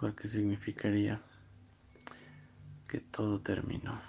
porque 0.00 0.26
significaría 0.26 1.22
que 2.88 2.98
todo 2.98 3.40
terminó. 3.40 4.02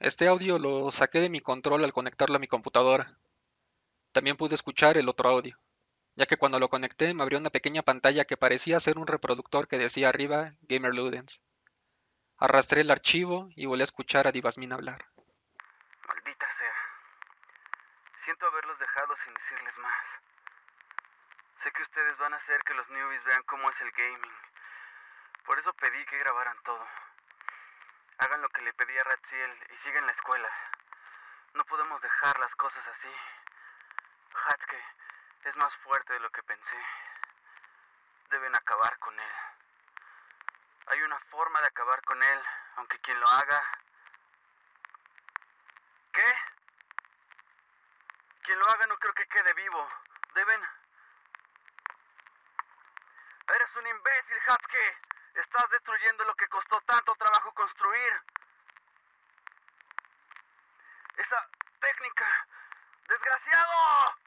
Este 0.00 0.28
audio 0.28 0.58
lo 0.58 0.90
saqué 0.90 1.20
de 1.20 1.30
mi 1.30 1.40
control 1.40 1.82
al 1.82 1.94
conectarlo 1.94 2.36
a 2.36 2.40
mi 2.40 2.46
computadora. 2.46 3.18
También 4.12 4.36
pude 4.36 4.54
escuchar 4.54 4.98
el 4.98 5.08
otro 5.08 5.30
audio, 5.30 5.58
ya 6.14 6.26
que 6.26 6.36
cuando 6.36 6.60
lo 6.60 6.68
conecté 6.68 7.14
me 7.14 7.22
abrió 7.22 7.38
una 7.38 7.48
pequeña 7.48 7.80
pantalla 7.80 8.26
que 8.26 8.36
parecía 8.36 8.78
ser 8.80 8.98
un 8.98 9.06
reproductor 9.06 9.66
que 9.66 9.78
decía 9.78 10.10
arriba 10.10 10.56
Gamer 10.68 10.94
Ludens. 10.94 11.40
Arrastré 12.38 12.80
el 12.80 12.90
archivo 12.90 13.48
y 13.56 13.66
volví 13.66 13.82
a 13.82 13.84
escuchar 13.84 14.26
a 14.26 14.32
Divasmin 14.32 14.72
hablar. 14.72 15.06
Maldita 16.08 16.50
sea. 16.50 16.74
Siento 18.24 18.46
haberlos 18.46 18.78
dejado 18.78 19.16
sin 19.16 19.34
decirles 19.34 19.78
más. 19.78 20.06
Sé 21.62 21.70
que 21.72 21.82
ustedes 21.82 22.18
van 22.18 22.34
a 22.34 22.36
hacer 22.36 22.60
que 22.64 22.74
los 22.74 22.90
newbies 22.90 23.24
vean 23.24 23.42
cómo 23.44 23.70
es 23.70 23.80
el 23.80 23.90
gaming 23.92 24.32
por 25.44 25.58
eso 25.58 25.72
pedí 25.74 26.04
que 26.06 26.18
grabaran 26.18 26.58
todo. 26.62 26.86
Hagan 28.18 28.40
lo 28.40 28.48
que 28.48 28.62
le 28.62 28.72
pedí 28.72 28.96
a 28.96 29.04
Ratziel 29.04 29.66
y 29.70 29.76
sigan 29.76 30.06
la 30.06 30.12
escuela. 30.12 30.48
No 31.52 31.64
podemos 31.66 32.00
dejar 32.00 32.38
las 32.38 32.54
cosas 32.56 32.86
así. 32.88 33.12
Hatsuke 34.46 34.82
es 35.44 35.56
más 35.56 35.76
fuerte 35.76 36.14
de 36.14 36.20
lo 36.20 36.30
que 36.30 36.42
pensé. 36.44 36.76
Deben 38.30 38.56
acabar 38.56 38.98
con 38.98 39.18
él. 39.20 39.32
Hay 40.86 41.02
una 41.02 41.18
forma 41.30 41.60
de 41.60 41.66
acabar 41.66 42.02
con 42.02 42.22
él, 42.22 42.42
aunque 42.76 43.00
quien 43.00 43.18
lo 43.18 43.26
haga... 43.28 43.62
¿Qué? 46.12 46.34
Quien 48.42 48.58
lo 48.58 48.68
haga 48.68 48.86
no 48.86 48.98
creo 48.98 49.14
que 49.14 49.26
quede 49.26 49.52
vivo. 49.54 49.88
Deben... 50.34 50.62
Eres 53.54 53.76
un 53.76 53.86
imbécil, 53.86 54.38
Hatsuki. 54.46 55.14
Estás 55.34 55.70
destruyendo 55.70 56.24
lo 56.24 56.34
que 56.34 56.48
costó 56.48 56.80
tanto 56.82 57.14
trabajo 57.16 57.52
construir. 57.52 58.22
Esa 61.16 61.48
técnica. 61.80 62.46
¡Desgraciado! 63.08 64.23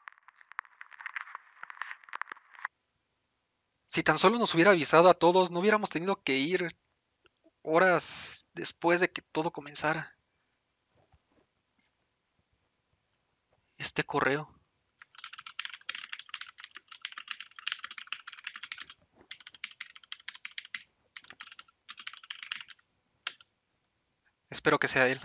Si 3.98 4.04
tan 4.04 4.20
solo 4.20 4.38
nos 4.38 4.54
hubiera 4.54 4.70
avisado 4.70 5.10
a 5.10 5.16
todos, 5.16 5.50
no 5.50 5.60
hubiéramos 5.60 5.90
tenido 5.90 6.22
que 6.22 6.38
ir 6.38 6.78
horas 7.64 8.46
después 8.54 9.00
de 9.00 9.10
que 9.12 9.24
todo 9.24 9.50
comenzara. 9.50 10.16
Este 13.80 14.04
correo. 14.04 14.54
Espero 24.52 24.78
que 24.78 24.88
sea 24.88 25.08
él. 25.08 25.20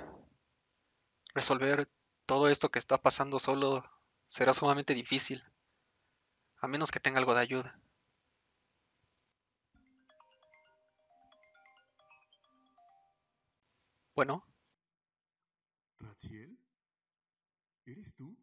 Resolver 1.34 1.90
todo 2.24 2.48
esto 2.48 2.70
que 2.70 2.78
está 2.78 2.96
pasando 2.96 3.38
solo 3.38 3.84
será 4.30 4.54
sumamente 4.54 4.94
difícil, 4.94 5.44
a 6.56 6.66
menos 6.68 6.90
que 6.90 7.00
tenga 7.00 7.18
algo 7.18 7.34
de 7.34 7.40
ayuda. 7.42 7.81
Bueno. 14.22 14.44
¿Eres 17.84 18.14
tú? 18.14 18.36